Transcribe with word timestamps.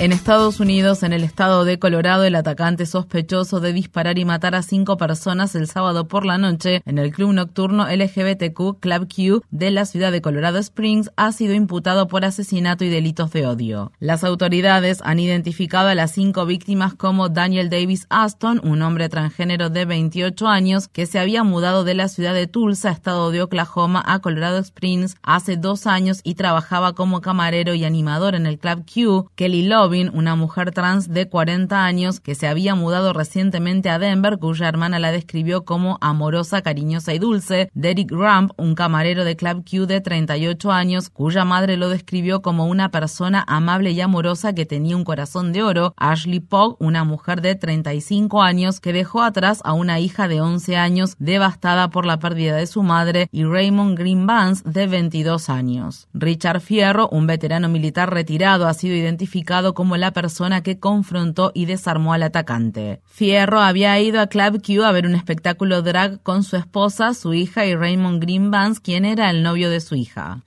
En 0.00 0.12
Estados 0.12 0.60
Unidos, 0.60 1.02
en 1.02 1.12
el 1.12 1.22
estado 1.24 1.66
de 1.66 1.78
Colorado, 1.78 2.24
el 2.24 2.34
atacante 2.34 2.86
sospechoso 2.86 3.60
de 3.60 3.74
disparar 3.74 4.18
y 4.18 4.24
matar 4.24 4.54
a 4.54 4.62
cinco 4.62 4.96
personas 4.96 5.54
el 5.54 5.66
sábado 5.66 6.08
por 6.08 6.24
la 6.24 6.38
noche 6.38 6.80
en 6.86 6.96
el 6.96 7.12
club 7.12 7.34
nocturno 7.34 7.86
LGBTQ 7.86 8.80
Club 8.80 9.08
Q 9.14 9.42
de 9.50 9.70
la 9.70 9.84
ciudad 9.84 10.10
de 10.10 10.22
Colorado 10.22 10.56
Springs 10.56 11.10
ha 11.16 11.32
sido 11.32 11.52
imputado 11.52 12.08
por 12.08 12.24
asesinato 12.24 12.82
y 12.82 12.88
delitos 12.88 13.30
de 13.32 13.46
odio. 13.46 13.92
Las 13.98 14.24
autoridades 14.24 15.02
han 15.04 15.20
identificado 15.20 15.88
a 15.88 15.94
las 15.94 16.12
cinco 16.12 16.46
víctimas 16.46 16.94
como 16.94 17.28
Daniel 17.28 17.68
Davis 17.68 18.06
Aston, 18.08 18.58
un 18.64 18.80
hombre 18.80 19.10
transgénero 19.10 19.68
de 19.68 19.84
28 19.84 20.48
años 20.48 20.88
que 20.88 21.04
se 21.04 21.18
había 21.18 21.44
mudado 21.44 21.84
de 21.84 21.92
la 21.92 22.08
ciudad 22.08 22.32
de 22.32 22.46
Tulsa, 22.46 22.90
estado 22.90 23.30
de 23.32 23.42
Oklahoma, 23.42 24.02
a 24.06 24.20
Colorado 24.20 24.60
Springs 24.60 25.18
hace 25.22 25.58
dos 25.58 25.86
años 25.86 26.22
y 26.24 26.36
trabajaba 26.36 26.94
como 26.94 27.20
camarero 27.20 27.74
y 27.74 27.84
animador 27.84 28.34
en 28.34 28.46
el 28.46 28.58
Club 28.58 28.86
Q, 28.90 29.30
Kelly 29.34 29.68
Love 29.68 29.89
una 30.14 30.36
mujer 30.36 30.70
trans 30.70 31.08
de 31.08 31.28
40 31.28 31.84
años 31.84 32.20
que 32.20 32.34
se 32.34 32.46
había 32.48 32.74
mudado 32.74 33.12
recientemente 33.12 33.90
a 33.90 33.98
Denver, 33.98 34.38
cuya 34.38 34.68
hermana 34.68 34.98
la 34.98 35.12
describió 35.12 35.64
como 35.64 35.98
amorosa, 36.00 36.62
cariñosa 36.62 37.12
y 37.12 37.18
dulce. 37.18 37.70
Derek 37.74 38.10
Ramp, 38.10 38.52
un 38.56 38.74
camarero 38.74 39.24
de 39.24 39.36
Club 39.36 39.64
Q 39.68 39.86
de 39.86 40.00
38 40.00 40.72
años, 40.72 41.10
cuya 41.10 41.44
madre 41.44 41.76
lo 41.76 41.90
describió 41.90 42.40
como 42.40 42.66
una 42.66 42.90
persona 42.90 43.44
amable 43.46 43.90
y 43.90 44.00
amorosa 44.00 44.54
que 44.54 44.64
tenía 44.64 44.96
un 44.96 45.04
corazón 45.04 45.52
de 45.52 45.62
oro. 45.62 45.92
Ashley 45.98 46.40
Pogg, 46.40 46.76
una 46.78 47.04
mujer 47.04 47.42
de 47.42 47.56
35 47.56 48.42
años 48.42 48.80
que 48.80 48.92
dejó 48.92 49.22
atrás 49.22 49.60
a 49.64 49.74
una 49.74 50.00
hija 50.00 50.28
de 50.28 50.40
11 50.40 50.76
años 50.76 51.16
devastada 51.18 51.90
por 51.90 52.06
la 52.06 52.18
pérdida 52.18 52.56
de 52.56 52.66
su 52.66 52.82
madre. 52.82 53.28
Y 53.32 53.44
Raymond 53.44 53.98
Green 53.98 54.20
de 54.64 54.86
22 54.86 55.48
años. 55.48 56.06
Richard 56.14 56.60
Fierro, 56.60 57.08
un 57.08 57.26
veterano 57.26 57.68
militar 57.68 58.12
retirado, 58.12 58.68
ha 58.68 58.74
sido 58.74 58.94
identificado 58.94 59.74
como 59.80 59.96
la 59.96 60.12
persona 60.12 60.62
que 60.62 60.78
confrontó 60.78 61.52
y 61.54 61.64
desarmó 61.64 62.12
al 62.12 62.22
atacante. 62.22 63.00
Fierro 63.06 63.60
había 63.60 63.98
ido 63.98 64.20
a 64.20 64.26
Club 64.26 64.60
Q 64.60 64.84
a 64.84 64.92
ver 64.92 65.06
un 65.06 65.14
espectáculo 65.14 65.80
drag 65.80 66.22
con 66.22 66.42
su 66.42 66.56
esposa, 66.56 67.14
su 67.14 67.32
hija 67.32 67.64
y 67.64 67.74
Raymond 67.74 68.20
Green 68.20 68.50
Vance, 68.50 68.82
quien 68.82 69.06
era 69.06 69.30
el 69.30 69.42
novio 69.42 69.70
de 69.70 69.80
su 69.80 69.94
hija. 69.94 70.42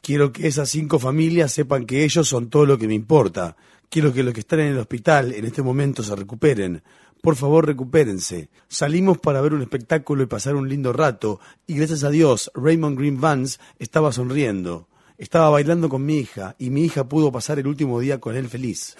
Quiero 0.00 0.32
que 0.32 0.46
esas 0.46 0.68
cinco 0.68 1.00
familias 1.00 1.50
sepan 1.50 1.86
que 1.86 2.04
ellos 2.04 2.28
son 2.28 2.48
todo 2.48 2.64
lo 2.64 2.78
que 2.78 2.86
me 2.86 2.94
importa. 2.94 3.56
Quiero 3.88 4.12
que 4.12 4.22
los 4.22 4.32
que 4.32 4.40
están 4.40 4.60
en 4.60 4.68
el 4.68 4.78
hospital 4.78 5.32
en 5.32 5.44
este 5.44 5.60
momento 5.60 6.04
se 6.04 6.14
recuperen. 6.14 6.84
Por 7.20 7.34
favor, 7.34 7.66
recupérense. 7.66 8.48
Salimos 8.68 9.18
para 9.18 9.40
ver 9.40 9.54
un 9.54 9.62
espectáculo 9.62 10.22
y 10.22 10.26
pasar 10.26 10.54
un 10.54 10.68
lindo 10.68 10.92
rato, 10.92 11.40
y 11.66 11.74
gracias 11.74 12.04
a 12.04 12.10
Dios, 12.10 12.52
Raymond 12.54 12.96
Green 12.96 13.20
Vance 13.20 13.58
estaba 13.80 14.12
sonriendo. 14.12 14.86
Estaba 15.22 15.50
bailando 15.50 15.88
con 15.88 16.04
mi 16.04 16.18
hija 16.18 16.56
y 16.58 16.70
mi 16.70 16.82
hija 16.84 17.04
pudo 17.04 17.30
pasar 17.30 17.60
el 17.60 17.68
último 17.68 18.00
día 18.00 18.18
con 18.18 18.34
él 18.34 18.48
feliz. 18.48 18.96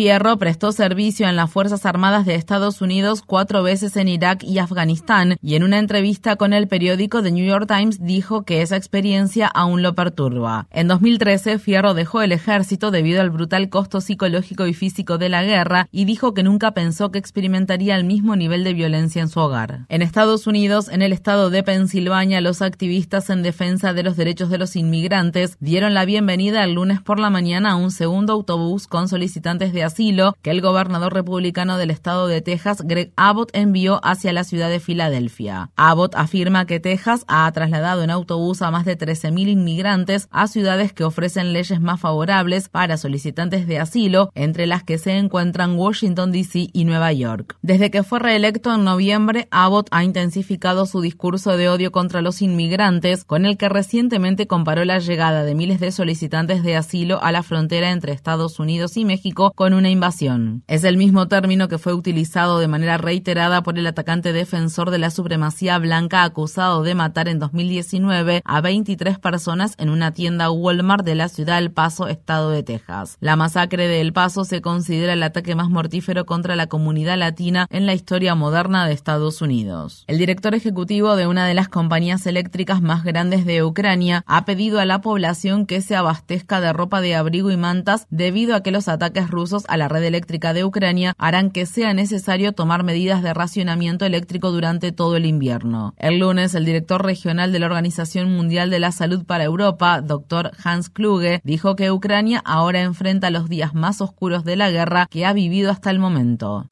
Fierro 0.00 0.38
prestó 0.38 0.72
servicio 0.72 1.28
en 1.28 1.36
las 1.36 1.50
Fuerzas 1.50 1.84
Armadas 1.84 2.24
de 2.24 2.34
Estados 2.34 2.80
Unidos 2.80 3.20
cuatro 3.20 3.62
veces 3.62 3.98
en 3.98 4.08
Irak 4.08 4.42
y 4.42 4.58
Afganistán 4.58 5.36
y 5.42 5.56
en 5.56 5.62
una 5.62 5.78
entrevista 5.78 6.36
con 6.36 6.54
el 6.54 6.68
periódico 6.68 7.22
The 7.22 7.30
New 7.30 7.44
York 7.44 7.66
Times 7.68 8.02
dijo 8.02 8.44
que 8.44 8.62
esa 8.62 8.78
experiencia 8.78 9.46
aún 9.46 9.82
lo 9.82 9.94
perturba. 9.94 10.68
En 10.70 10.88
2013, 10.88 11.58
Fierro 11.58 11.92
dejó 11.92 12.22
el 12.22 12.32
ejército 12.32 12.90
debido 12.90 13.20
al 13.20 13.28
brutal 13.28 13.68
costo 13.68 14.00
psicológico 14.00 14.66
y 14.66 14.72
físico 14.72 15.18
de 15.18 15.28
la 15.28 15.42
guerra 15.42 15.86
y 15.92 16.06
dijo 16.06 16.32
que 16.32 16.44
nunca 16.44 16.72
pensó 16.72 17.10
que 17.10 17.18
experimentaría 17.18 17.94
el 17.94 18.04
mismo 18.04 18.36
nivel 18.36 18.64
de 18.64 18.72
violencia 18.72 19.20
en 19.20 19.28
su 19.28 19.38
hogar. 19.38 19.84
En 19.90 20.00
Estados 20.00 20.46
Unidos, 20.46 20.88
en 20.88 21.02
el 21.02 21.12
estado 21.12 21.50
de 21.50 21.62
Pensilvania, 21.62 22.40
los 22.40 22.62
activistas 22.62 23.28
en 23.28 23.42
defensa 23.42 23.92
de 23.92 24.02
los 24.02 24.16
derechos 24.16 24.48
de 24.48 24.56
los 24.56 24.76
inmigrantes 24.76 25.58
dieron 25.60 25.92
la 25.92 26.06
bienvenida 26.06 26.64
el 26.64 26.72
lunes 26.72 27.02
por 27.02 27.20
la 27.20 27.28
mañana 27.28 27.72
a 27.72 27.76
un 27.76 27.90
segundo 27.90 28.32
autobús 28.32 28.86
con 28.86 29.06
solicitantes 29.06 29.74
de 29.74 29.89
asilo 29.90 30.36
que 30.42 30.50
el 30.50 30.60
gobernador 30.60 31.12
republicano 31.12 31.76
del 31.76 31.90
estado 31.90 32.28
de 32.28 32.40
Texas, 32.40 32.82
Greg 32.84 33.12
Abbott, 33.16 33.50
envió 33.52 34.00
hacia 34.04 34.32
la 34.32 34.44
ciudad 34.44 34.70
de 34.70 34.80
Filadelfia. 34.80 35.70
Abbott 35.76 36.14
afirma 36.14 36.64
que 36.64 36.80
Texas 36.80 37.24
ha 37.26 37.50
trasladado 37.52 38.02
en 38.02 38.10
autobús 38.10 38.62
a 38.62 38.70
más 38.70 38.84
de 38.84 38.96
13.000 38.96 39.48
inmigrantes 39.48 40.28
a 40.30 40.46
ciudades 40.46 40.92
que 40.92 41.04
ofrecen 41.04 41.52
leyes 41.52 41.80
más 41.80 42.00
favorables 42.00 42.68
para 42.68 42.96
solicitantes 42.96 43.66
de 43.66 43.78
asilo, 43.78 44.30
entre 44.34 44.66
las 44.66 44.84
que 44.84 44.98
se 44.98 45.18
encuentran 45.18 45.76
Washington, 45.76 46.30
D.C. 46.32 46.68
y 46.72 46.84
Nueva 46.84 47.12
York. 47.12 47.56
Desde 47.62 47.90
que 47.90 48.02
fue 48.02 48.20
reelecto 48.20 48.72
en 48.74 48.84
noviembre, 48.84 49.48
Abbott 49.50 49.88
ha 49.90 50.04
intensificado 50.04 50.86
su 50.86 51.00
discurso 51.00 51.56
de 51.56 51.68
odio 51.68 51.90
contra 51.90 52.22
los 52.22 52.42
inmigrantes, 52.42 53.24
con 53.24 53.44
el 53.44 53.56
que 53.56 53.68
recientemente 53.68 54.46
comparó 54.46 54.84
la 54.84 54.98
llegada 54.98 55.42
de 55.44 55.54
miles 55.54 55.80
de 55.80 55.90
solicitantes 55.90 56.62
de 56.62 56.76
asilo 56.76 57.22
a 57.22 57.32
la 57.32 57.42
frontera 57.42 57.90
entre 57.90 58.12
Estados 58.12 58.58
Unidos 58.60 58.96
y 58.96 59.04
México 59.04 59.52
con 59.54 59.69
una 59.74 59.90
invasión. 59.90 60.62
Es 60.66 60.84
el 60.84 60.96
mismo 60.96 61.28
término 61.28 61.68
que 61.68 61.78
fue 61.78 61.94
utilizado 61.94 62.58
de 62.58 62.68
manera 62.68 62.98
reiterada 62.98 63.62
por 63.62 63.78
el 63.78 63.86
atacante 63.86 64.32
defensor 64.32 64.90
de 64.90 64.98
la 64.98 65.10
supremacía 65.10 65.78
blanca 65.78 66.22
acusado 66.22 66.82
de 66.82 66.94
matar 66.94 67.28
en 67.28 67.38
2019 67.38 68.42
a 68.44 68.60
23 68.60 69.18
personas 69.18 69.74
en 69.78 69.90
una 69.90 70.12
tienda 70.12 70.50
Walmart 70.50 71.04
de 71.04 71.14
la 71.14 71.28
ciudad 71.28 71.58
El 71.58 71.72
Paso, 71.72 72.08
estado 72.08 72.50
de 72.50 72.62
Texas. 72.62 73.16
La 73.20 73.36
masacre 73.36 73.88
de 73.88 74.00
El 74.00 74.12
Paso 74.12 74.44
se 74.44 74.60
considera 74.60 75.12
el 75.12 75.22
ataque 75.22 75.54
más 75.54 75.70
mortífero 75.70 76.26
contra 76.26 76.56
la 76.56 76.66
comunidad 76.66 77.18
latina 77.18 77.66
en 77.70 77.86
la 77.86 77.94
historia 77.94 78.34
moderna 78.34 78.86
de 78.86 78.92
Estados 78.92 79.42
Unidos. 79.42 80.04
El 80.06 80.18
director 80.18 80.54
ejecutivo 80.54 81.16
de 81.16 81.26
una 81.26 81.46
de 81.46 81.54
las 81.54 81.68
compañías 81.68 82.26
eléctricas 82.26 82.82
más 82.82 83.04
grandes 83.04 83.44
de 83.46 83.62
Ucrania 83.62 84.22
ha 84.26 84.44
pedido 84.44 84.80
a 84.80 84.84
la 84.84 85.00
población 85.00 85.66
que 85.66 85.80
se 85.80 85.96
abastezca 85.96 86.60
de 86.60 86.72
ropa 86.72 87.00
de 87.00 87.14
abrigo 87.14 87.50
y 87.50 87.56
mantas 87.56 88.06
debido 88.10 88.54
a 88.54 88.62
que 88.62 88.70
los 88.70 88.88
ataques 88.88 89.30
rusos 89.30 89.59
a 89.68 89.76
la 89.76 89.88
red 89.88 90.02
eléctrica 90.04 90.52
de 90.52 90.64
Ucrania 90.64 91.14
harán 91.18 91.50
que 91.50 91.66
sea 91.66 91.94
necesario 91.94 92.52
tomar 92.52 92.84
medidas 92.84 93.22
de 93.22 93.34
racionamiento 93.34 94.04
eléctrico 94.04 94.50
durante 94.50 94.92
todo 94.92 95.16
el 95.16 95.26
invierno. 95.26 95.94
El 95.96 96.18
lunes, 96.18 96.54
el 96.54 96.64
director 96.64 97.04
regional 97.04 97.52
de 97.52 97.58
la 97.58 97.66
Organización 97.66 98.30
Mundial 98.32 98.70
de 98.70 98.80
la 98.80 98.92
Salud 98.92 99.24
para 99.24 99.44
Europa, 99.44 100.00
Dr. 100.00 100.52
Hans 100.62 100.88
Kluge, 100.88 101.40
dijo 101.44 101.76
que 101.76 101.90
Ucrania 101.90 102.42
ahora 102.44 102.82
enfrenta 102.82 103.30
los 103.30 103.48
días 103.48 103.74
más 103.74 104.00
oscuros 104.00 104.44
de 104.44 104.56
la 104.56 104.70
guerra 104.70 105.06
que 105.10 105.26
ha 105.26 105.32
vivido 105.32 105.70
hasta 105.70 105.90
el 105.90 105.98
momento. 105.98 106.68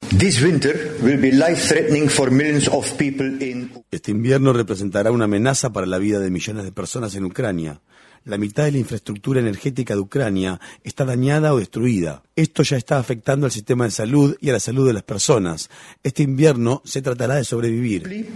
Este 3.91 4.11
invierno 4.11 4.53
representará 4.53 5.11
una 5.11 5.25
amenaza 5.25 5.71
para 5.71 5.87
la 5.87 5.97
vida 5.97 6.19
de 6.19 6.31
millones 6.31 6.63
de 6.63 6.71
personas 6.71 7.15
en 7.15 7.25
Ucrania 7.25 7.81
la 8.25 8.37
mitad 8.37 8.63
de 8.65 8.71
la 8.73 8.77
infraestructura 8.77 9.39
energética 9.39 9.93
de 9.93 10.01
Ucrania 10.01 10.59
está 10.83 11.05
dañada 11.05 11.53
o 11.53 11.59
destruida. 11.59 12.23
Esto 12.35 12.63
ya 12.63 12.77
está 12.77 12.97
afectando 12.97 13.45
al 13.45 13.51
sistema 13.51 13.85
de 13.85 13.91
salud 13.91 14.35
y 14.39 14.49
a 14.49 14.53
la 14.53 14.59
salud 14.59 14.87
de 14.87 14.93
las 14.93 15.03
personas. 15.03 15.69
Este 16.03 16.23
invierno 16.23 16.81
se 16.85 17.01
tratará 17.01 17.35
de 17.35 17.43
sobrevivir. 17.43 18.29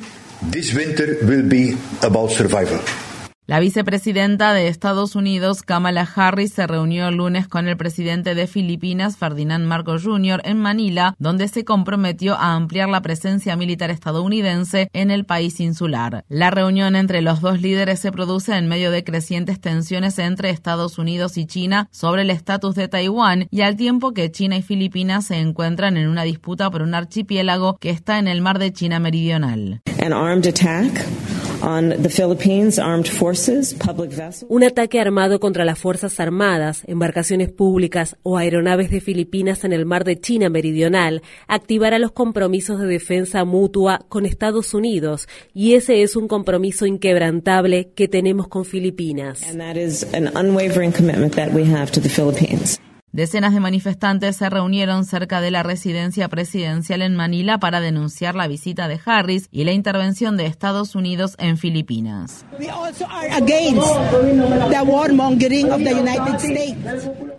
La 3.45 3.59
vicepresidenta 3.59 4.53
de 4.53 4.69
Estados 4.69 5.17
Unidos, 5.17 5.63
Kamala 5.63 6.07
Harris, 6.15 6.53
se 6.53 6.65
reunió 6.65 7.09
el 7.09 7.15
lunes 7.15 7.49
con 7.49 7.67
el 7.67 7.75
presidente 7.75 8.35
de 8.35 8.47
Filipinas, 8.47 9.17
Ferdinand 9.17 9.65
Marcos 9.65 10.05
Jr., 10.05 10.39
en 10.45 10.59
Manila, 10.59 11.13
donde 11.19 11.49
se 11.49 11.65
comprometió 11.65 12.35
a 12.35 12.53
ampliar 12.53 12.87
la 12.87 13.01
presencia 13.01 13.57
militar 13.57 13.91
estadounidense 13.91 14.89
en 14.93 15.11
el 15.11 15.25
país 15.25 15.59
insular. 15.59 16.23
La 16.29 16.51
reunión 16.51 16.95
entre 16.95 17.21
los 17.21 17.41
dos 17.41 17.61
líderes 17.61 17.99
se 17.99 18.13
produce 18.13 18.55
en 18.55 18.69
medio 18.69 18.91
de 18.91 19.03
crecientes 19.03 19.59
tensiones 19.59 20.19
entre 20.19 20.49
Estados 20.49 20.97
Unidos 20.97 21.37
y 21.37 21.45
China 21.45 21.89
sobre 21.91 22.21
el 22.21 22.29
estatus 22.29 22.75
de 22.75 22.87
Taiwán 22.87 23.47
y 23.51 23.63
al 23.63 23.75
tiempo 23.75 24.13
que 24.13 24.31
China 24.31 24.55
y 24.55 24.61
Filipinas 24.61 25.25
se 25.25 25.35
encuentran 25.35 25.97
en 25.97 26.07
una 26.07 26.23
disputa 26.23 26.71
por 26.71 26.81
un 26.81 26.95
archipiélago 26.95 27.75
que 27.75 27.89
está 27.89 28.19
en 28.19 28.29
el 28.29 28.39
mar 28.39 28.57
de 28.57 28.71
China 28.71 28.99
Meridional. 28.99 29.81
Un 34.49 34.63
ataque 34.65 34.99
armado 34.99 35.39
contra 35.39 35.63
las 35.63 35.79
Fuerzas 35.79 36.19
Armadas, 36.19 36.83
embarcaciones 36.87 37.49
públicas 37.51 38.17
o 38.21 38.37
aeronaves 38.37 38.91
de 38.91 38.99
Filipinas 38.99 39.63
en 39.63 39.71
el 39.71 39.85
mar 39.85 40.03
de 40.03 40.19
China 40.19 40.49
Meridional 40.49 41.21
activará 41.47 41.99
los 41.99 42.11
compromisos 42.11 42.79
de 42.79 42.87
defensa 42.87 43.45
mutua 43.45 44.05
con 44.09 44.25
Estados 44.25 44.73
Unidos 44.73 45.29
y 45.53 45.75
ese 45.75 46.03
es 46.03 46.17
un 46.17 46.27
compromiso 46.27 46.85
inquebrantable 46.85 47.93
que 47.95 48.09
tenemos 48.09 48.49
con 48.49 48.65
Filipinas. 48.65 49.41
Decenas 53.13 53.53
de 53.53 53.59
manifestantes 53.59 54.37
se 54.37 54.49
reunieron 54.49 55.05
cerca 55.05 55.39
de 55.39 55.51
la 55.51 55.61
residencia 55.61 56.29
presidencial 56.29 57.03
en 57.03 57.15
Manila 57.15 57.59
para 57.59 57.79
denunciar 57.79 58.33
la 58.33 58.47
visita 58.47 58.87
de 58.87 58.99
Harris 59.05 59.49
y 59.51 59.65
la 59.65 59.71
intervención 59.71 60.35
de 60.35 60.47
Estados 60.47 60.95
Unidos 60.95 61.35
en 61.37 61.57
Filipinas. 61.57 62.43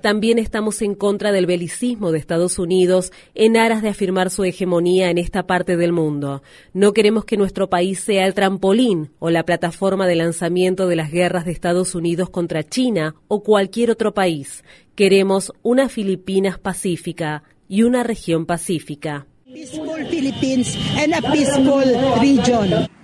También 0.00 0.38
estamos 0.38 0.81
en 0.81 0.94
contra 0.94 1.32
del 1.32 1.47
belicismo 1.47 2.12
de 2.12 2.20
Estados 2.20 2.61
Unidos 2.61 3.11
en 3.35 3.56
aras 3.56 3.82
de 3.82 3.88
afirmar 3.88 4.31
su 4.31 4.44
hegemonía 4.44 5.11
en 5.11 5.19
esta 5.19 5.44
parte 5.49 5.77
del 5.77 5.91
mundo. 5.91 6.44
No 6.73 6.93
queremos 6.93 7.25
que 7.25 7.37
nuestro 7.37 7.69
país 7.69 7.99
sea 7.99 8.27
el 8.27 8.35
trampolín 8.35 9.11
o 9.19 9.31
la 9.31 9.44
plataforma 9.44 10.06
de 10.06 10.15
lanzamiento 10.15 10.87
de 10.87 10.94
las 10.94 11.11
guerras 11.11 11.44
de 11.44 11.50
Estados 11.50 11.97
Unidos 11.97 12.31
contra 12.31 12.62
China 12.62 13.17
o 13.27 13.43
cualquier 13.43 13.91
otro 13.91 14.15
país. 14.15 14.62
Queremos 14.94 15.52
una 15.62 15.88
Filipinas 15.88 16.56
pacífica 16.56 17.43
y 17.69 17.82
una 17.82 18.05
región 18.05 18.46
pacífica. 18.46 19.26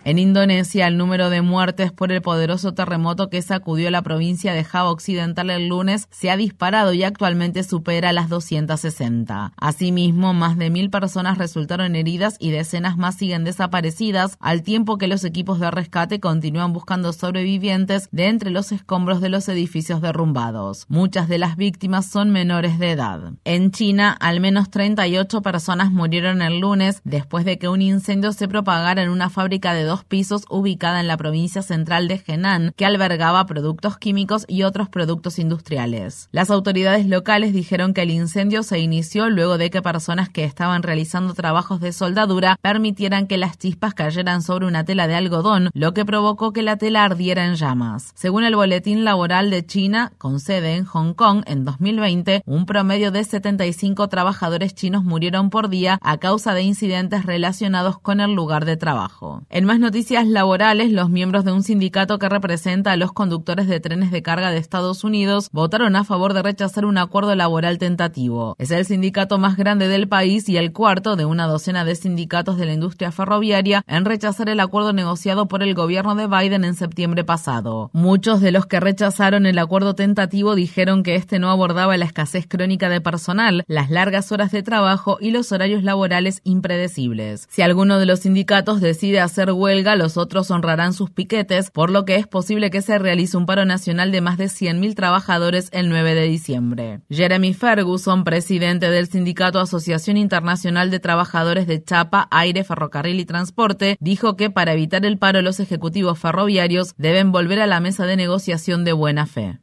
En 0.02 0.19
Indonesia, 0.19 0.87
el 0.87 0.97
número 0.97 1.29
de 1.29 1.43
muertes 1.43 1.93
por 1.93 2.11
el 2.11 2.23
poderoso 2.23 2.73
terremoto 2.73 3.29
que 3.29 3.43
sacudió 3.43 3.91
la 3.91 4.00
provincia 4.00 4.55
de 4.55 4.64
Java 4.64 4.91
Occidental 4.91 5.50
el 5.50 5.69
lunes 5.69 6.08
se 6.11 6.31
ha 6.31 6.38
disparado 6.38 6.94
y 6.94 7.02
actualmente 7.02 7.62
supera 7.64 8.14
las 8.14 8.31
260. 8.31 9.52
Asimismo, 9.58 10.32
más 10.32 10.56
de 10.56 10.70
mil 10.70 10.88
personas 10.88 11.37
resultaron 11.37 11.97
heridas 11.97 12.37
y 12.38 12.50
decenas 12.50 12.97
más 12.97 13.17
siguen 13.17 13.44
desaparecidas, 13.44 14.38
al 14.41 14.62
tiempo 14.62 14.97
que 14.97 15.06
los 15.06 15.23
equipos 15.23 15.61
de 15.61 15.70
rescate 15.70 16.19
continúan 16.19 16.73
buscando 16.73 17.12
sobrevivientes 17.12 18.08
de 18.11 18.29
entre 18.29 18.49
los 18.50 18.73
escombros 18.73 19.20
de 19.20 19.29
los 19.29 19.50
edificios 19.50 20.00
derrumbados. 20.00 20.87
Muchas 20.88 21.29
de 21.29 21.37
las 21.37 21.56
víctimas 21.56 22.06
son 22.06 22.31
menores 22.31 22.79
de 22.79 22.93
edad. 22.93 23.32
En 23.44 23.70
China, 23.70 24.17
al 24.19 24.41
menos 24.41 24.70
38 24.70 25.43
personas 25.43 25.93
murieron 25.93 26.41
el 26.41 26.58
lunes 26.61 27.02
después 27.05 27.44
de 27.44 27.58
que 27.58 27.69
un 27.69 27.82
incendio 27.82 28.32
se 28.32 28.49
propagara 28.49 29.02
en 29.02 29.11
una 29.11 29.29
fábrica 29.29 29.75
de 29.75 29.89
dos 29.90 30.04
pisos 30.04 30.44
ubicada 30.48 31.00
en 31.00 31.08
la 31.08 31.16
provincia 31.16 31.62
central 31.62 32.06
de 32.06 32.22
Henan, 32.25 32.72
que 32.76 32.87
albergaba 32.87 33.44
productos 33.46 33.98
químicos 33.98 34.44
y 34.46 34.62
otros 34.62 34.88
productos 34.88 35.40
industriales. 35.40 36.28
Las 36.31 36.48
autoridades 36.50 37.08
locales 37.08 37.52
dijeron 37.52 37.92
que 37.92 38.02
el 38.02 38.12
incendio 38.12 38.62
se 38.62 38.78
inició 38.78 39.28
luego 39.31 39.58
de 39.58 39.69
que 39.69 39.82
personas 39.82 40.28
que 40.28 40.44
estaban 40.44 40.84
realizando 40.84 41.34
trabajos 41.34 41.81
de 41.81 41.92
soldadura 41.92 42.56
permitieran 42.62 43.26
que 43.26 43.37
las 43.37 43.58
chispas 43.58 43.92
cayeran 43.94 44.42
sobre 44.42 44.66
una 44.66 44.84
tela 44.84 45.08
de 45.08 45.16
algodón, 45.16 45.70
lo 45.75 45.92
que 45.92 46.04
provocó 46.04 46.52
que 46.52 46.62
la 46.62 46.76
tela 46.76 47.02
ardiera 47.02 47.44
en 47.44 47.56
llamas. 47.56 48.12
Según 48.14 48.44
el 48.44 48.54
Boletín 48.54 49.04
Laboral 49.04 49.50
de 49.50 49.66
China, 49.66 50.12
con 50.19 50.38
sede 50.38 50.76
en 50.76 50.84
Hong 50.84 51.14
Kong, 51.14 51.42
en 51.46 51.64
2020, 51.64 52.42
un 52.46 52.64
promedio 52.64 53.10
de 53.10 53.25
75 53.25 54.06
trabajadores 54.06 54.72
chinos 54.76 55.02
murieron 55.02 55.50
por 55.50 55.69
día 55.69 55.98
a 56.00 56.19
causa 56.19 56.54
de 56.54 56.62
incidentes 56.62 57.26
relacionados 57.26 57.98
con 57.98 58.20
el 58.20 58.34
lugar 58.34 58.66
de 58.66 58.76
trabajo. 58.76 59.42
En 59.50 59.64
más 59.64 59.80
noticias 59.81 60.27
laborales, 60.27 60.93
los 60.93 61.11
miembros 61.11 61.44
de 61.44 61.53
un 61.53 61.62
sindicato 61.62 62.19
que 62.19 62.29
representa 62.29 62.93
a 62.93 62.97
los 62.97 63.12
conductores 63.12 63.67
de 63.67 63.81
trenes 63.81 64.11
de 64.11 64.23
carga 64.23 64.50
de 64.50 64.59
Estados 64.59 65.03
Unidos 65.03 65.49
votaron 65.53 65.97
a 65.97 66.05
favor 66.05 66.35
de 66.35 66.43
rechazar 66.43 66.85
un 66.85 66.99
acuerdo 66.99 67.35
laboral 67.35 67.79
tentativo. 67.79 68.55
Es 68.59 68.71
el 68.71 68.85
sindicato 68.85 69.38
más 69.38 69.56
grande 69.56 69.88
del 69.88 70.06
país 70.06 70.49
y 70.49 70.59
el 70.59 70.73
cuarto 70.73 71.17
de 71.17 71.25
una 71.25 71.47
docena 71.47 71.85
de 71.85 71.97
sindicatos 71.97 72.59
de 72.59 72.67
la 72.67 72.75
industria 72.75 73.11
ferroviaria 73.11 73.82
en 73.87 74.05
rechazar 74.05 74.50
el 74.50 74.61
acuerdo 74.61 74.93
negociado 74.93 75.49
por 75.49 75.62
el 75.62 75.75
gobierno 75.75 76.15
de 76.15 76.26
Biden 76.26 76.65
en 76.65 76.75
septiembre 76.75 77.25
pasado. 77.25 77.91
Muchos 77.94 78.43
de 78.43 78.53
los 78.53 78.67
que 78.67 78.81
rechazaron 78.81 79.47
el 79.47 79.59
acuerdo 79.59 79.94
tentativo 79.94 80.55
dijeron 80.55 81.03
que 81.03 81.15
este 81.15 81.38
no 81.38 81.50
abordaba 81.50 81.97
la 81.97 82.05
escasez 82.05 82.47
crónica 82.47 82.91
de 82.91 83.00
personal, 83.00 83.65
las 83.67 83.91
largas 83.91 84.31
horas 84.31 84.53
de 84.53 84.62
trabajo 84.62 85.17
y 85.21 85.31
los 85.31 85.50
horarios 85.53 85.83
laborales 85.83 86.43
impredecibles. 86.44 87.47
Si 87.50 87.62
alguno 87.62 87.99
de 87.99 88.06
los 88.06 88.21
sindicatos 88.21 88.83
decide 88.83 89.21
hacer 89.21 89.50
huelga 89.50 89.69
los 89.96 90.17
otros 90.17 90.50
honrarán 90.50 90.93
sus 90.93 91.11
piquetes, 91.11 91.70
por 91.70 91.90
lo 91.90 92.05
que 92.05 92.17
es 92.17 92.26
posible 92.26 92.70
que 92.70 92.82
se 92.82 92.99
realice 92.99 93.37
un 93.37 93.46
paro 93.46 93.64
nacional 93.64 94.12
de 94.12 94.20
más 94.20 94.37
de 94.37 94.46
100.000 94.46 94.94
trabajadores 94.94 95.70
el 95.72 95.88
9 95.88 96.14
de 96.14 96.26
diciembre. 96.26 97.00
Jeremy 97.08 97.55
Ferguson, 97.55 98.25
presidente 98.25 98.90
del 98.90 99.06
sindicato 99.06 99.61
Asociación 99.61 100.17
Internacional 100.17 100.90
de 100.90 101.00
Trabajadores 101.00 101.67
de 101.67 101.82
Chapa, 101.82 102.28
Aire, 102.31 102.64
Ferrocarril 102.64 103.20
y 103.20 103.25
Transporte, 103.25 103.96
dijo 104.00 104.37
que 104.37 104.50
para 104.50 104.72
evitar 104.72 105.06
el 105.06 105.19
paro 105.19 105.40
los 105.40 105.61
ejecutivos 105.61 106.19
ferroviarios 106.19 106.94
deben 106.99 107.32
volver 107.32 107.61
a 107.61 107.66
la 107.66 107.81
mesa 107.81 108.06
de 108.06 108.16
negociación 108.16 108.84
de 108.84 108.93
buena 108.93 109.26
fe. 109.26 109.61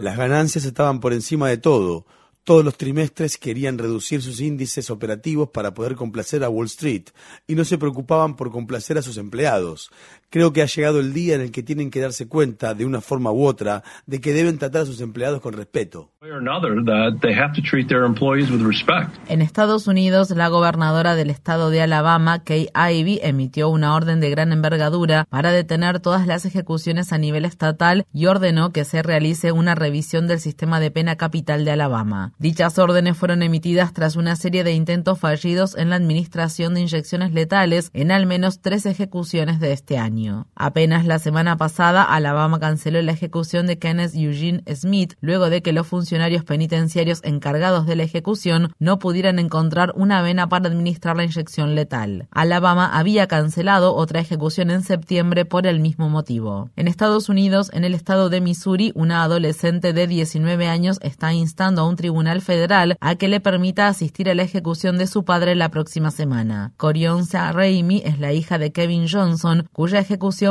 Las 0.00 0.16
ganancias 0.16 0.64
estaban 0.64 1.00
por 1.00 1.12
encima 1.12 1.48
de 1.48 1.58
todo. 1.58 2.06
Todos 2.44 2.64
los 2.64 2.76
trimestres 2.76 3.36
querían 3.36 3.78
reducir 3.78 4.22
sus 4.22 4.40
índices 4.40 4.90
operativos 4.90 5.50
para 5.50 5.74
poder 5.74 5.94
complacer 5.94 6.42
a 6.42 6.48
Wall 6.48 6.66
Street 6.66 7.04
y 7.46 7.54
no 7.54 7.64
se 7.64 7.78
preocupaban 7.78 8.34
por 8.34 8.50
complacer 8.50 8.96
a 8.96 9.02
sus 9.02 9.18
empleados. 9.18 9.90
Creo 10.32 10.52
que 10.52 10.62
ha 10.62 10.66
llegado 10.66 11.00
el 11.00 11.12
día 11.12 11.34
en 11.34 11.40
el 11.40 11.50
que 11.50 11.64
tienen 11.64 11.90
que 11.90 11.98
darse 11.98 12.28
cuenta, 12.28 12.72
de 12.74 12.86
una 12.86 13.00
forma 13.00 13.32
u 13.32 13.44
otra, 13.44 13.82
de 14.06 14.20
que 14.20 14.32
deben 14.32 14.58
tratar 14.58 14.82
a 14.82 14.86
sus 14.86 15.00
empleados 15.00 15.40
con 15.40 15.54
respeto. 15.54 16.12
En 19.28 19.42
Estados 19.42 19.88
Unidos, 19.88 20.30
la 20.30 20.46
gobernadora 20.46 21.16
del 21.16 21.30
estado 21.30 21.70
de 21.70 21.82
Alabama, 21.82 22.44
Kay 22.44 22.68
Ivey, 22.72 23.18
emitió 23.24 23.68
una 23.70 23.96
orden 23.96 24.20
de 24.20 24.30
gran 24.30 24.52
envergadura 24.52 25.26
para 25.30 25.50
detener 25.50 25.98
todas 25.98 26.28
las 26.28 26.44
ejecuciones 26.46 27.12
a 27.12 27.18
nivel 27.18 27.44
estatal 27.44 28.06
y 28.12 28.26
ordenó 28.26 28.70
que 28.70 28.84
se 28.84 29.02
realice 29.02 29.50
una 29.50 29.74
revisión 29.74 30.28
del 30.28 30.38
sistema 30.38 30.78
de 30.78 30.92
pena 30.92 31.16
capital 31.16 31.64
de 31.64 31.72
Alabama. 31.72 32.34
Dichas 32.38 32.78
órdenes 32.78 33.16
fueron 33.16 33.42
emitidas 33.42 33.92
tras 33.92 34.14
una 34.14 34.36
serie 34.36 34.62
de 34.62 34.74
intentos 34.74 35.18
fallidos 35.18 35.76
en 35.76 35.90
la 35.90 35.96
administración 35.96 36.74
de 36.74 36.82
inyecciones 36.82 37.32
letales 37.32 37.90
en 37.94 38.12
al 38.12 38.26
menos 38.26 38.60
tres 38.60 38.86
ejecuciones 38.86 39.58
de 39.58 39.72
este 39.72 39.98
año. 39.98 40.19
Apenas 40.54 41.06
la 41.06 41.18
semana 41.18 41.56
pasada, 41.56 42.02
Alabama 42.02 42.60
canceló 42.60 43.00
la 43.02 43.12
ejecución 43.12 43.66
de 43.66 43.78
Kenneth 43.78 44.14
Eugene 44.14 44.62
Smith 44.74 45.14
luego 45.20 45.50
de 45.50 45.62
que 45.62 45.72
los 45.72 45.86
funcionarios 45.86 46.44
penitenciarios 46.44 47.20
encargados 47.24 47.86
de 47.86 47.96
la 47.96 48.02
ejecución 48.02 48.72
no 48.78 48.98
pudieran 48.98 49.38
encontrar 49.38 49.92
una 49.96 50.22
vena 50.22 50.48
para 50.48 50.68
administrar 50.68 51.16
la 51.16 51.24
inyección 51.24 51.74
letal. 51.74 52.28
Alabama 52.30 52.90
había 52.92 53.26
cancelado 53.26 53.94
otra 53.94 54.20
ejecución 54.20 54.70
en 54.70 54.82
septiembre 54.82 55.44
por 55.44 55.66
el 55.66 55.80
mismo 55.80 56.08
motivo. 56.08 56.70
En 56.76 56.88
Estados 56.88 57.28
Unidos, 57.28 57.70
en 57.72 57.84
el 57.84 57.94
estado 57.94 58.28
de 58.28 58.40
Missouri, 58.40 58.92
una 58.94 59.22
adolescente 59.22 59.92
de 59.92 60.06
19 60.06 60.68
años 60.68 60.98
está 61.02 61.32
instando 61.32 61.82
a 61.82 61.88
un 61.88 61.96
tribunal 61.96 62.40
federal 62.40 62.96
a 63.00 63.14
que 63.14 63.28
le 63.28 63.40
permita 63.40 63.88
asistir 63.88 64.28
a 64.28 64.34
la 64.34 64.42
ejecución 64.42 64.98
de 64.98 65.06
su 65.06 65.24
padre 65.24 65.54
la 65.54 65.70
próxima 65.70 66.10
semana. 66.10 66.72
Corionza 66.76 67.50
Raimi 67.52 68.02
es 68.04 68.18
la 68.18 68.32
hija 68.32 68.58
de 68.58 68.72
Kevin 68.72 69.06
Johnson, 69.08 69.68
cuya 69.72 69.98
ejecución 69.98 70.09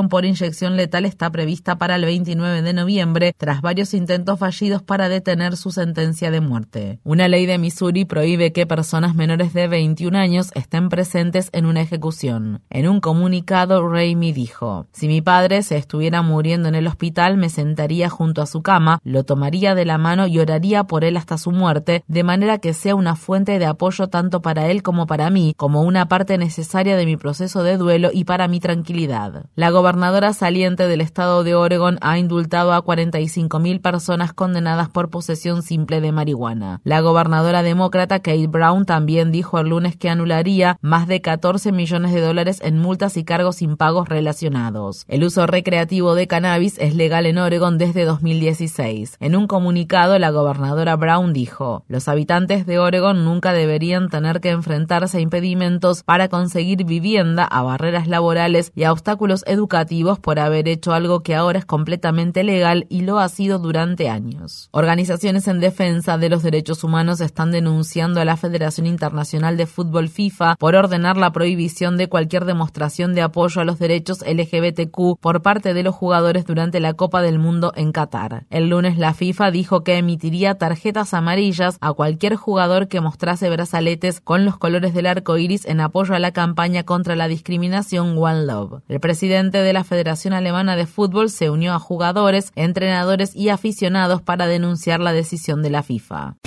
por 0.10 0.26
inyección 0.26 0.78
letal 0.78 1.06
está 1.06 1.30
prevista 1.32 1.78
para 1.78 1.96
el 1.96 2.06
29 2.06 2.62
de 2.62 2.74
noviembre, 2.74 3.34
tras 3.38 3.62
varios 3.62 3.94
intentos 3.94 4.40
fallidos 4.40 4.82
para 4.84 5.10
detener 5.10 5.58
su 5.58 5.72
sentencia 5.72 6.32
de 6.32 6.42
muerte. 6.42 7.00
Una 7.04 7.28
ley 7.28 7.46
de 7.46 7.58
Missouri 7.58 8.06
prohíbe 8.06 8.52
que 8.52 8.66
personas 8.66 9.16
menores 9.16 9.54
de 9.54 9.68
21 9.68 10.18
años 10.18 10.52
estén 10.56 10.90
presentes 10.90 11.50
en 11.52 11.66
una 11.66 11.82
ejecución. 11.82 12.62
En 12.70 12.88
un 12.88 13.00
comunicado, 13.00 13.88
Raimi 13.88 14.32
dijo, 14.32 14.88
si 14.92 15.08
mi 15.08 15.22
padre 15.22 15.64
se 15.64 15.78
estuviera 15.78 16.22
muriendo 16.22 16.70
en 16.70 16.76
el 16.76 16.88
hospital, 16.88 17.38
me 17.38 17.50
sentaría 17.50 18.10
junto 18.10 18.42
a 18.42 18.46
su 18.46 18.62
cama, 18.62 19.00
lo 19.04 19.24
tomaría 19.24 19.76
de 19.76 19.86
la 19.86 19.98
mano 19.98 20.28
y 20.28 20.40
oraría 20.40 20.84
por 20.84 21.04
él 21.04 21.18
hasta 21.18 21.38
su 21.38 21.52
muerte, 21.52 22.04
de 22.08 22.24
manera 22.24 22.60
que 22.60 22.74
sea 22.74 22.96
una 22.96 23.16
fuente 23.16 23.60
de 23.60 23.66
apoyo 23.66 24.08
tanto 24.08 24.42
para 24.42 24.68
él 24.68 24.84
como 24.84 25.08
para 25.08 25.30
mí, 25.30 25.54
como 25.58 25.82
una 25.82 26.08
parte 26.08 26.38
necesaria 26.38 26.96
de 26.96 27.06
mi 27.06 27.18
proceso 27.18 27.64
de 27.64 27.78
duelo 27.78 28.10
y 28.14 28.24
para 28.24 28.48
mi 28.48 28.60
tranquilidad. 28.60 29.46
La 29.56 29.72
gobernadora 29.72 30.32
saliente 30.32 30.88
del 30.88 31.02
estado 31.02 31.44
de 31.44 31.54
Oregon 31.54 31.98
ha 32.02 32.18
indultado 32.18 32.72
a 32.72 32.84
45.000 32.84 33.82
personas 33.82 34.32
condenadas 34.32 34.90
por 34.90 35.10
posesión 35.10 35.64
simple 35.64 36.00
de 36.00 36.12
marihuana. 36.12 36.80
La 36.86 37.02
gobernadora 37.02 37.62
demócrata 37.62 38.20
Kate 38.20 38.48
Brown 38.48 38.86
también 38.86 39.32
dijo 39.32 39.60
el 39.60 39.70
lunes 39.70 39.98
que 39.98 40.10
anularía 40.10 40.78
más 40.82 41.08
de 41.08 41.22
14 41.22 41.74
millones 41.74 42.14
de 42.14 42.22
dólares 42.22 42.60
en 42.64 42.80
multas 42.80 43.18
y 43.18 43.26
cargos 43.26 43.62
impagos 43.62 44.08
relacionados. 44.08 45.04
El 45.10 45.26
uso 45.26 45.46
recreativo 45.46 46.16
de 46.16 46.28
cannabis 46.28 46.78
es 46.80 46.96
legal 46.96 47.26
en 47.26 47.38
Oregon 47.38 47.78
desde 47.78 48.06
2016. 48.06 49.18
En 49.20 49.36
un 49.36 49.48
comunicado, 49.48 50.18
la 50.20 50.30
gobernadora 50.30 50.96
Brown 50.96 51.34
dijo, 51.34 51.84
los 51.88 52.08
habitantes 52.08 52.66
de 52.66 52.80
Oregon 52.80 53.26
nunca 53.26 53.52
deberían 53.52 54.10
tener 54.10 54.40
que 54.40 54.52
enfrentarse 54.52 55.18
a 55.18 55.22
impedimentos 55.22 56.04
para 56.04 56.30
conseguir 56.30 56.86
vivienda, 56.86 57.44
a 57.44 57.62
barreras 57.62 58.08
laborales 58.08 58.72
y 58.74 58.84
a 58.84 58.92
obstáculos 58.94 59.39
educativos 59.48 60.20
por 60.20 60.40
haber 60.40 60.68
hecho 60.68 60.94
algo 60.94 61.22
que 61.22 61.36
ahora 61.36 61.60
es 61.60 61.66
completamente 61.66 62.44
legal 62.44 62.86
y 62.90 63.02
lo 63.02 63.20
ha 63.20 63.30
sido 63.30 63.60
durante 63.60 64.10
años. 64.10 64.70
Organizaciones 64.72 65.48
en 65.48 65.60
defensa 65.60 66.18
de 66.18 66.30
los 66.30 66.44
derechos 66.44 66.84
humanos 66.84 67.22
están 67.22 67.52
denunciando 67.52 68.22
a 68.22 68.26
la 68.26 68.38
Federación 68.38 68.88
Internacional 68.88 69.58
de 69.58 69.66
Fútbol 69.66 70.10
FIFA 70.10 70.56
por 70.56 70.76
ordenar 70.76 71.18
la 71.18 71.32
prohibición 71.32 71.98
de 71.98 72.10
cualquier 72.10 72.46
demostración 72.46 73.14
de 73.14 73.22
apoyo 73.22 73.62
a 73.62 73.66
los 73.66 73.80
derechos 73.80 74.24
LGBTQ 74.26 75.20
por 75.20 75.42
parte 75.42 75.74
de 75.74 75.84
los 75.84 75.96
jugadores 75.96 76.46
durante 76.46 76.80
la 76.80 76.94
Copa 76.94 77.22
del 77.22 77.40
Mundo 77.40 77.72
en 77.76 77.92
Qatar. 77.92 78.46
El 78.50 78.70
lunes 78.70 78.98
la 78.98 79.14
FIFA 79.14 79.52
dijo 79.52 79.84
que 79.84 79.98
emitiría 79.98 80.56
tarjetas 80.56 81.14
amarillas 81.14 81.78
a 81.82 81.94
cualquier 81.94 82.36
jugador 82.36 82.88
que 82.88 83.02
mostrase 83.02 83.50
brazaletes 83.50 84.22
con 84.22 84.46
los 84.46 84.58
colores 84.58 84.94
del 84.94 85.06
arco 85.06 85.38
iris 85.38 85.66
en 85.66 85.80
apoyo 85.80 86.16
a 86.16 86.20
la 86.20 86.32
campaña 86.32 86.84
contra 86.84 87.16
la 87.16 87.28
discriminación 87.28 88.18
One 88.18 88.46
Love. 88.46 88.82
El 88.88 89.00
presidente 89.00 89.29
de 89.30 89.74
la 89.74 89.84
Federación 89.84 90.34
Alemana 90.34 90.76
de 90.76 90.88
Fútbol 90.88 91.30
se 91.30 91.52
unió 91.52 91.74
a 91.74 91.80
jugadores, 91.80 92.52
entrenadores 92.56 93.36
y 93.36 93.50
aficionados 93.50 94.24
para 94.24 94.48
denunciar 94.48 95.00
la 95.00 95.14
decisión 95.14 95.62
de 95.62 95.70
la 95.70 95.84
FIFA. 95.84 96.38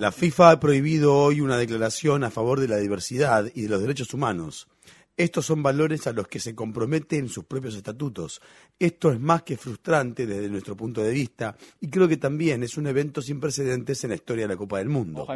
La 0.00 0.10
FIFA 0.10 0.50
ha 0.50 0.60
prohibido 0.60 1.14
hoy 1.14 1.40
una 1.40 1.56
declaración 1.56 2.24
a 2.24 2.30
favor 2.30 2.58
de 2.58 2.66
la 2.66 2.78
diversidad 2.78 3.44
y 3.54 3.62
de 3.62 3.68
los 3.68 3.80
derechos 3.80 4.12
humanos. 4.12 4.66
Estos 5.18 5.46
son 5.46 5.62
valores 5.62 6.06
a 6.06 6.12
los 6.12 6.28
que 6.28 6.38
se 6.38 6.54
compromete 6.54 7.16
en 7.16 7.30
sus 7.30 7.44
propios 7.44 7.74
estatutos. 7.74 8.42
Esto 8.78 9.10
es 9.10 9.18
más 9.18 9.44
que 9.44 9.56
frustrante 9.56 10.26
desde 10.26 10.50
nuestro 10.50 10.76
punto 10.76 11.02
de 11.02 11.10
vista 11.10 11.56
y 11.80 11.88
creo 11.88 12.06
que 12.06 12.18
también 12.18 12.62
es 12.62 12.76
un 12.76 12.86
evento 12.86 13.22
sin 13.22 13.40
precedentes 13.40 14.04
en 14.04 14.10
la 14.10 14.16
historia 14.16 14.44
de 14.44 14.52
la 14.52 14.58
Copa 14.58 14.76
del 14.76 14.90
Mundo. 14.90 15.26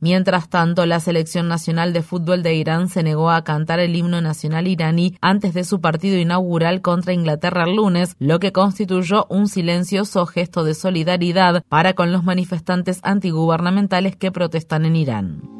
Mientras 0.00 0.50
tanto, 0.50 0.84
la 0.84 1.00
selección 1.00 1.48
nacional 1.48 1.94
de 1.94 2.02
fútbol 2.02 2.42
de 2.42 2.54
Irán 2.54 2.88
se 2.90 3.02
negó 3.02 3.30
a 3.30 3.42
cantar 3.42 3.80
el 3.80 3.96
himno 3.96 4.20
nacional 4.20 4.66
iraní 4.66 5.16
antes 5.22 5.54
de 5.54 5.64
su 5.64 5.80
partido 5.80 6.18
inaugural 6.18 6.82
contra 6.82 7.14
Inglaterra 7.14 7.64
el 7.64 7.76
lunes, 7.76 8.16
lo 8.18 8.38
que 8.38 8.52
constituyó 8.52 9.26
un 9.30 9.48
silencioso 9.48 10.26
gesto 10.26 10.62
de 10.64 10.74
solidaridad 10.74 11.64
para 11.70 11.94
con 11.94 12.12
los 12.12 12.22
manifestantes 12.22 13.00
antigubernamentales 13.02 14.14
que 14.16 14.30
protestan 14.30 14.84
en 14.84 14.96
Irán. 14.96 15.59